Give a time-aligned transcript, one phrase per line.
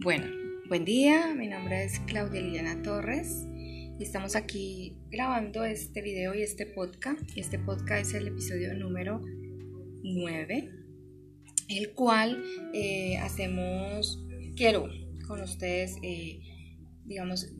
[0.00, 0.26] Bueno,
[0.68, 6.42] buen día, mi nombre es Claudia Liliana Torres y estamos aquí grabando este video y
[6.42, 7.20] este podcast.
[7.34, 9.20] Este podcast es el episodio número
[10.04, 10.70] 9,
[11.70, 14.24] el cual eh, hacemos,
[14.54, 14.88] quiero
[15.26, 16.42] con ustedes, eh,
[17.04, 17.52] digamos,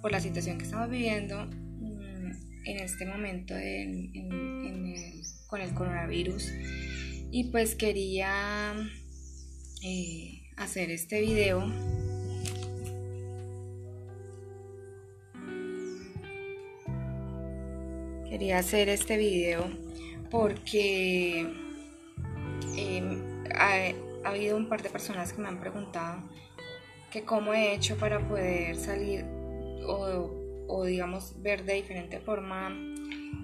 [0.00, 2.32] por la situación que estamos viviendo mm,
[2.64, 3.52] en este momento
[5.48, 6.50] con el coronavirus
[7.30, 8.74] y pues quería...
[9.82, 11.66] Eh, hacer este video.
[18.28, 19.70] Quería hacer este video
[20.30, 21.48] porque
[22.76, 26.22] em, ha, habido un par de personas que me han preguntado
[27.12, 29.24] que cómo he hecho para poder salir
[29.86, 32.70] o, o digamos ver de diferente forma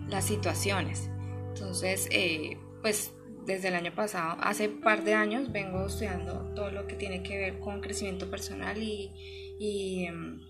[0.09, 1.09] las situaciones.
[1.55, 3.13] Entonces eh, pues
[3.47, 7.23] desde el año pasado, hace un par de años, vengo estudiando todo lo que tiene
[7.23, 10.41] que ver con crecimiento personal y, em,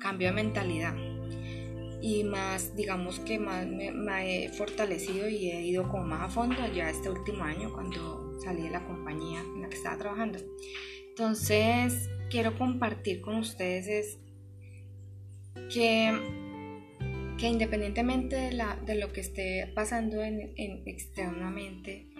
[0.00, 0.94] cambio de mentalidad.
[2.00, 6.56] Y más, digamos que más me, he fortalecido y he ido como más a fondo
[6.74, 10.40] ya este último año cuando salí de la compañía en la que estaba trabajando.
[11.10, 14.18] Entonces, quiero compartir con ustedes
[15.72, 16.12] que,
[17.38, 22.11] que independientemente de, la, de, lo que esté pasando en, en externamente,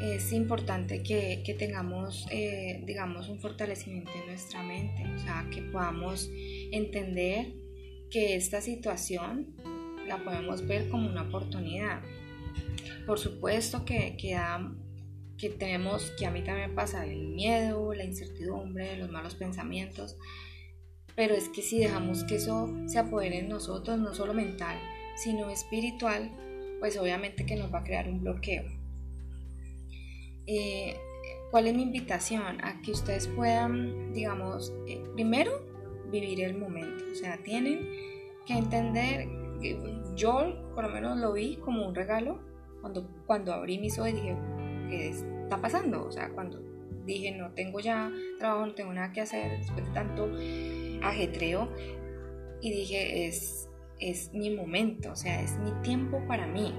[0.00, 6.30] es importante que, tengamos, eh, digamos, un fortalecimiento en nuestra mente, o sea, que podamos
[6.72, 7.52] entender
[8.10, 9.54] que esta situación
[10.06, 12.02] la podemos ver como una oportunidad.
[13.06, 14.38] Por supuesto que, que,
[15.36, 20.16] que tenemos, que a mí también pasa el miedo, la incertidumbre, los malos pensamientos,
[21.14, 24.78] pero es que si dejamos que eso se apodere en nosotros, no solo mental,
[25.16, 26.30] sino espiritual,
[26.78, 28.79] pues obviamente que nos va a crear un bloqueo.
[30.52, 30.96] Eh,
[31.52, 32.60] ¿cuál es mi invitación?
[32.64, 35.52] A que ustedes puedan, digamos, eh, primero
[36.10, 37.04] vivir el momento.
[37.12, 37.88] O sea, tienen
[38.46, 39.28] que entender,
[39.62, 39.78] que
[40.16, 42.40] yo por lo menos lo vi como un regalo
[42.80, 44.36] cuando, cuando abrí mis ojos y dije,
[44.88, 46.04] ¿qué está pasando?
[46.04, 46.60] O sea, cuando
[47.04, 50.28] dije, no tengo ya trabajo, no tengo nada que hacer después de tanto
[51.06, 51.68] ajetreo.
[52.60, 53.68] Y dije, es,
[54.00, 56.74] es mi momento, o sea, es mi tiempo para mí.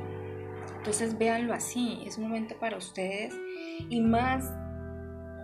[0.78, 3.34] Entonces véanlo así, es un momento para ustedes
[3.90, 4.52] y más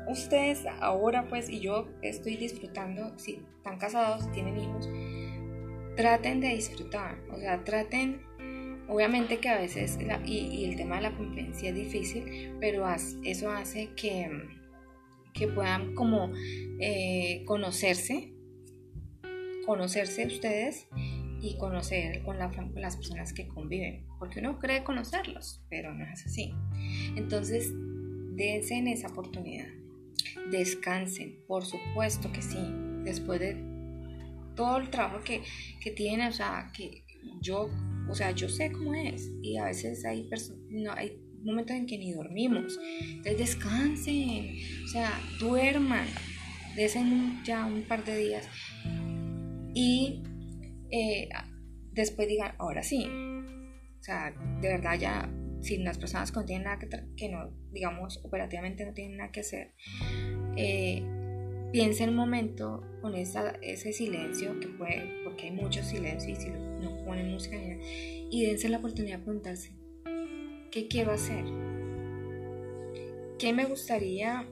[0.08, 4.90] ustedes ahora pues y yo estoy disfrutando, si están casados, tienen hijos,
[5.96, 8.22] traten de disfrutar, o sea, traten,
[8.88, 12.86] obviamente que a veces, y, el tema de la convivencia es difícil, pero
[13.24, 14.30] eso hace que,
[15.34, 16.32] que puedan como
[16.80, 18.34] eh, conocerse,
[19.66, 20.88] conocerse ustedes
[21.42, 26.54] y conocer con, las personas que conviven, porque uno cree conocerlos, pero no es así.
[27.16, 27.72] Entonces,
[28.36, 29.68] dense en esa oportunidad,
[30.52, 32.60] descansen, por supuesto que sí,
[33.04, 33.58] después de
[34.56, 35.44] todo el trabajo que,
[35.82, 37.04] que tienen, o sea, que
[37.42, 37.70] yo,
[38.10, 40.30] o sea, yo sé cómo es, y a veces hay,
[40.70, 46.08] no, hay momentos en que ni dormimos, entonces descansen, o sea, duerman,
[46.76, 48.48] desen ya un par de días.
[49.74, 50.24] Y
[50.92, 51.30] eh,
[51.92, 53.08] después digan, ahora sí.
[54.00, 55.30] O sea, de verdad ya,
[55.62, 59.32] si las personas que no tienen nada que, que no, digamos, operativamente no tienen nada
[59.32, 59.74] que hacer,
[60.56, 61.04] eh,
[61.72, 66.50] piensen un momento con esa, ese silencio que puede, porque hay mucho silencio y si
[66.50, 67.58] no ponen música
[68.30, 69.72] y dense la oportunidad de preguntarse,
[70.72, 71.44] ¿qué quiero hacer?
[73.40, 74.48] ¿Qué me gustaría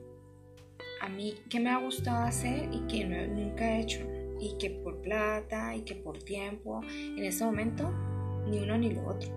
[1.01, 4.14] a mí, qué me ha gustado hacer y que nunca he hecho?
[4.39, 7.91] Y que por plata y que por tiempo, en ese momento
[8.47, 9.29] ni uno ni lo otro.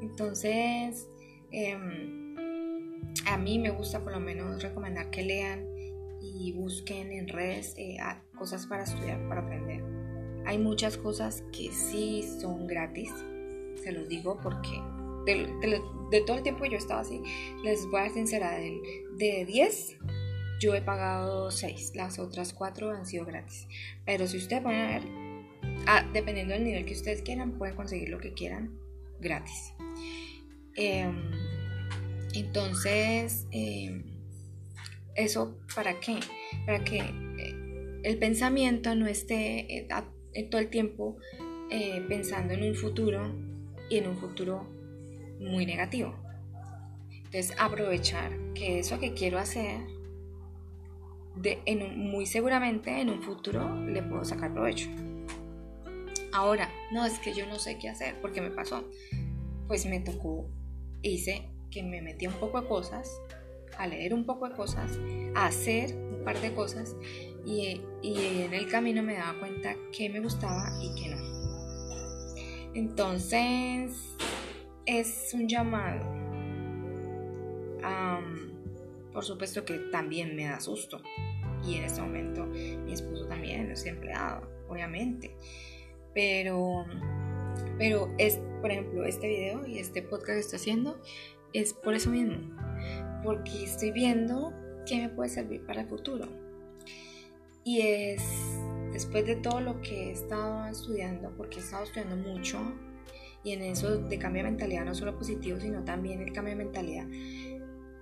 [0.00, 1.08] Entonces,
[1.50, 2.34] em,
[3.26, 5.66] a mí me gusta por lo menos recomendar que lean
[6.20, 7.96] y busquen en redes eh,
[8.36, 9.82] cosas para estudiar, para aprender.
[10.46, 13.12] Hay muchas cosas que sí son gratis,
[13.76, 14.70] se los digo porque
[15.26, 17.20] de, todo el tiempo que yo estaba así,
[17.62, 18.80] les voy a ser sincera, de,
[19.16, 19.98] de 10
[20.60, 23.66] yo he pagado 6, las otras 4 han sido gratis.
[24.04, 25.02] Pero si ustedes van a ver,
[25.86, 28.78] ah, dependiendo del nivel que ustedes quieran, pueden conseguir lo que quieran
[29.20, 29.74] gratis.
[30.76, 31.30] Em,
[32.34, 34.04] entonces, em,
[35.14, 36.18] ¿eso para qué?
[36.66, 39.88] Para que eh, el pensamiento no esté eh,
[40.50, 41.16] todo el tiempo
[41.70, 43.34] eh, pensando en un futuro
[43.88, 44.68] y en un futuro
[45.40, 46.14] muy negativo.
[47.10, 49.80] Entonces, aprovechar que eso que quiero hacer
[51.42, 54.88] en muy seguramente en un futuro le puedo sacar provecho.
[56.32, 58.84] Ahora, no es que yo no sé qué hacer porque me pasó.
[59.68, 60.48] Pues me tocó,
[61.02, 63.20] hice que me metí un poco de cosas
[63.78, 64.98] a leer un poco de cosas,
[65.34, 66.94] a hacer un par de cosas
[67.44, 71.24] y, en el camino me daba cuenta que me gustaba y que no.
[72.74, 73.92] Entonces
[74.86, 76.24] es un llamado.
[79.14, 81.00] Por supuesto que también me da susto.
[81.64, 85.34] Y en este momento mi esposo también es empleado, obviamente.
[86.12, 86.84] Pero,
[87.78, 91.00] pero es, por ejemplo, este video y este podcast que estoy haciendo
[91.52, 92.36] es por eso mismo.
[93.22, 94.52] Porque estoy viendo
[94.84, 96.28] qué me puede servir para el futuro.
[97.62, 98.22] Y es
[98.92, 102.58] después de todo lo que he estado estudiando, porque he estado estudiando mucho,
[103.42, 106.64] y en eso de cambio de mentalidad, no solo positivo, sino también el cambio de
[106.64, 107.06] mentalidad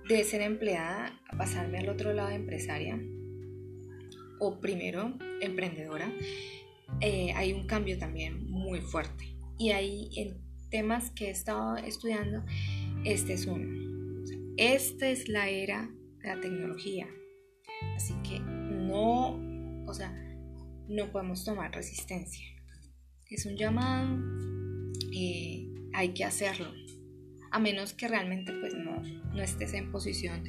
[0.07, 2.99] de ser empleada a pasarme al otro lado de empresaria,
[4.39, 6.11] o primero emprendedora,
[7.01, 9.35] eh, hay un cambio también muy fuerte.
[9.57, 12.43] Y ahí en temas que he estado estudiando,
[13.05, 13.83] este es uno.
[14.57, 15.89] esta es la era
[16.19, 17.07] de la tecnología.
[17.95, 19.39] Así que no,
[19.85, 20.11] o sea,
[20.87, 22.45] no podemos tomar resistencia.
[23.29, 24.19] Es un llamado,
[25.11, 26.71] eh, hay que hacerlo.
[27.53, 30.43] A menos que realmente pues no, no estés en posición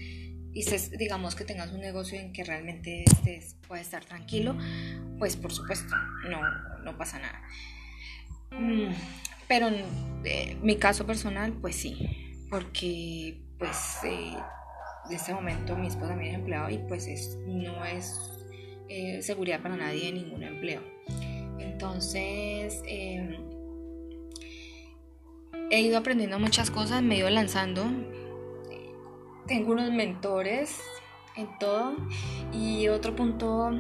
[0.55, 0.65] y
[0.97, 4.57] digamos que tengas un negocio en que realmente estés, puedes estar tranquilo,
[5.19, 5.95] pues por supuesto,
[6.31, 6.41] no,
[6.85, 7.43] no pasa nada.
[8.53, 8.93] Mm,
[9.49, 9.85] pero en
[10.25, 14.37] eh, mi caso personal, pues sí, porque pues eh,
[15.09, 18.17] en este momento mi esposa también es empleado y pues es, no es
[18.89, 20.83] eh, seguridad para nadie ningún empleo.
[21.59, 23.54] Entonces, em,
[25.77, 27.85] he ido aprendiendo muchas cosas, me he ido lanzando.
[29.47, 30.81] Tengo unos mentores
[31.37, 31.97] en todo.
[32.53, 33.71] Y otro punto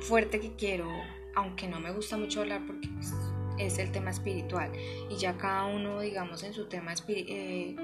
[0.00, 0.88] fuerte que quiero,
[1.34, 3.12] aunque no me gusta mucho hablar porque pues,
[3.58, 4.72] es el tema espiritual.
[5.10, 7.76] Y ya cada uno digamos en su tema eh,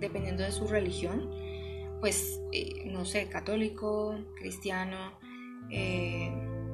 [0.00, 1.30] dependiendo de su religión
[2.00, 5.12] pues eh, no sé católico cristiano
[5.70, 6.32] eh,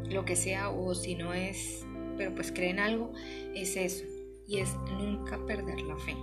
[0.09, 1.85] lo que sea o si no es
[2.17, 3.13] pero pues creen algo
[3.55, 4.07] es eso
[4.49, 6.17] y es nunca perder la fe.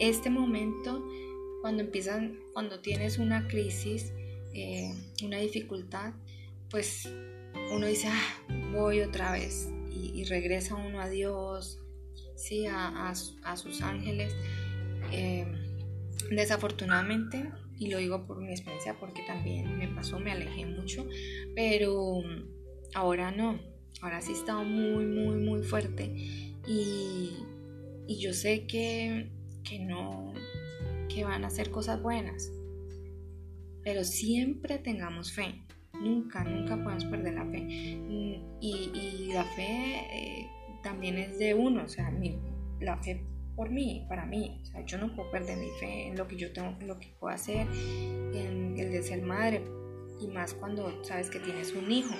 [0.00, 1.06] Este momento
[1.60, 4.14] cuando empiezan, cuando tienes una crisis,
[4.54, 6.14] eh, una dificultad,
[6.70, 7.08] pues
[7.70, 11.78] uno dice, ah, voy otra vez y, regresa uno a Dios,
[12.36, 14.34] sí, a, sus ángeles.
[15.12, 15.46] Eh,
[16.30, 21.06] desafortunadamente, y lo digo por mi experiencia porque también me pasó, me alejé mucho,
[21.54, 22.22] pero
[22.94, 23.58] ahora no,
[24.00, 27.32] ahora sí he estado muy, muy, muy fuerte y,
[28.06, 29.30] y yo sé que,
[29.62, 30.32] que no,
[31.08, 32.52] que van a hacer cosas buenas.
[33.82, 35.62] Pero siempre tengamos fe.
[35.94, 37.60] Nunca, nunca podemos perder la fe.
[37.60, 40.50] Mm, y, la fe eh,
[40.82, 42.12] también es de uno, o sea,
[42.80, 43.22] la fe
[43.56, 44.60] por mí, para mí.
[44.62, 47.08] O sea, yo no puedo perder mi fe en lo que yo tengo, lo que
[47.18, 47.66] puedo hacer,
[48.34, 49.62] en el de ser madre.
[50.20, 52.14] Y más cuando sabes que tienes un hijo.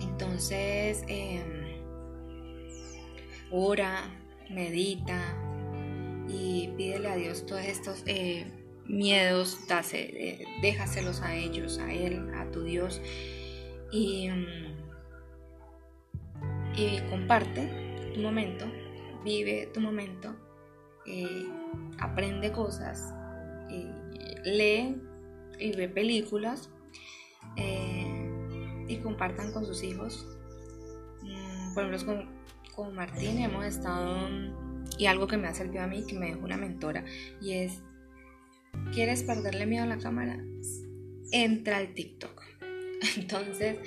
[0.00, 1.63] Entonces, eh,
[3.56, 4.02] ora,
[4.50, 5.20] medita,
[6.28, 8.50] y pídele a Dios todos estos eh,
[8.86, 9.60] miedos,
[9.92, 13.00] eh, déjaselos a ellos, a Él, a tu Dios
[13.92, 14.74] y, mm,
[16.76, 18.66] y comparte tu momento,
[19.24, 20.34] vive tu momento,
[21.06, 21.46] eh,
[22.00, 23.14] aprende cosas,
[24.44, 25.00] lee
[25.60, 26.70] y ve películas
[28.88, 30.26] y compartan con sus hijos.
[31.22, 32.33] Mm, por ejemplo,
[32.74, 34.28] con, Martín hemos estado
[34.98, 37.04] y algo que me ha servido a mí, que me dejó una mentora,
[37.40, 37.80] y es,
[38.92, 40.38] ¿quieres perderle miedo a la cámara?
[41.32, 42.42] Entra al TikTok.
[43.16, 43.78] Entonces,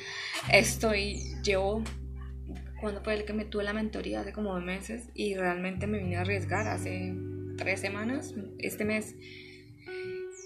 [0.51, 1.84] estoy, llevo,
[2.82, 4.22] cuando fue el que me tuve la mentoría?
[4.22, 7.13] Hace como dos meses, y realmente me vine a arriesgar hace
[7.58, 9.15] tres semanas, este mes.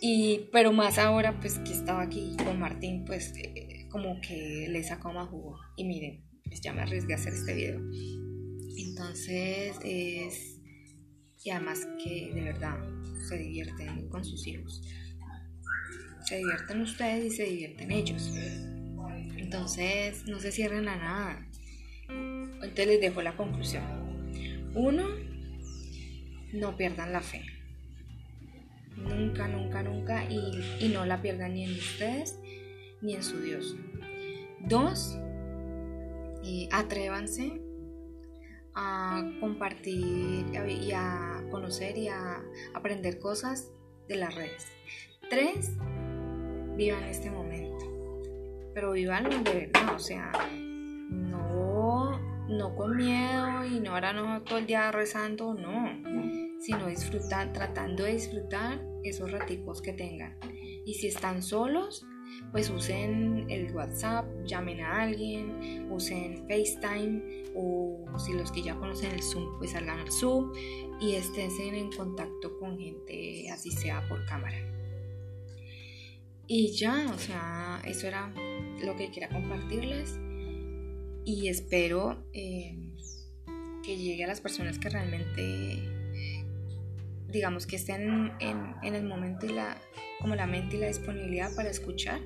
[0.03, 4.83] Y, pero más ahora, pues que estaba aquí con Martín, pues eh, como que le
[4.83, 5.59] sacó más jugo.
[5.75, 7.79] Y miren, pues ya me arriesgué a hacer este video.
[8.77, 10.57] Entonces es...
[11.43, 12.77] Y además que de verdad
[13.27, 14.81] se divierten con sus hijos.
[16.25, 18.31] Se divierten ustedes y se divierten ellos.
[19.37, 21.47] Entonces no se cierren a nada.
[22.09, 23.83] Entonces les dejo la conclusión.
[24.75, 25.07] Uno,
[26.53, 27.43] no pierdan la fe.
[28.95, 30.29] Nunca, nunca, nunca.
[30.29, 32.37] Y, y no la pierdan ni en ustedes
[33.01, 33.75] ni en su Dios.
[34.59, 35.17] Dos,
[36.43, 37.61] y atrévanse
[38.75, 43.71] a compartir y a conocer y a aprender cosas
[44.07, 44.71] de las redes.
[45.29, 45.71] Tres,
[46.75, 47.85] vivan este momento.
[48.73, 50.31] Pero vivan de verdad, o sea,
[51.09, 55.89] no, no con miedo y no ahora no todo el día rezando, no.
[56.59, 60.37] sino disfrutar, tratando de disfrutar esos raticos que tengan.
[60.85, 62.05] Y si están solos,
[62.51, 69.11] pues usen el WhatsApp, llamen a alguien, usen FaceTime o si los que ya conocen
[69.11, 70.51] el Zoom, pues salgan al Zoom
[70.99, 74.57] y estén en contacto con gente, así sea por cámara.
[76.47, 78.33] Y ya, o sea, eso era
[78.83, 80.19] lo que quería compartirles
[81.23, 82.77] y espero eh,
[83.83, 85.89] que llegue a las personas que realmente
[87.29, 89.77] digamos que estén en, el momento y la
[90.19, 92.19] como la mente y la disponibilidad para escuchar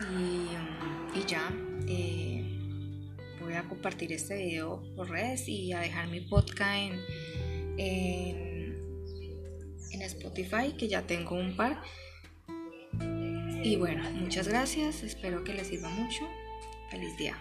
[0.00, 1.50] y, ya
[1.88, 2.44] eh,
[3.40, 7.00] voy a compartir este video por redes y a dejar mi podcast en,
[7.78, 8.78] en,
[9.92, 11.82] en Spotify que ya tengo un par.
[13.62, 16.28] Y bueno muchas gracias espero que les sirva mucho.
[16.90, 17.36] Feliz día